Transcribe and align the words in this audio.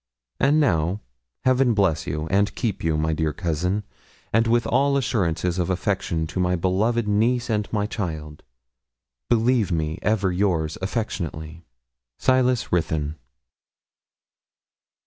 'And 0.39 0.59
now, 0.59 0.99
Heaven 1.45 1.75
bless 1.75 2.07
and 2.07 2.55
keep 2.55 2.83
you, 2.83 2.97
my 2.97 3.13
dear 3.13 3.31
cousin; 3.33 3.83
and 4.33 4.47
with 4.47 4.65
all 4.65 4.97
assurances 4.97 5.59
of 5.59 5.69
affection 5.69 6.25
to 6.25 6.39
my 6.39 6.55
beloved 6.55 7.07
niece 7.07 7.51
and 7.51 7.71
my 7.71 7.85
child, 7.85 8.41
believe 9.29 9.71
me 9.71 9.99
ever 10.01 10.31
yours 10.31 10.75
affectionately. 10.81 11.65
'SILAS 12.17 12.71
RUTHYN.' 12.71 13.13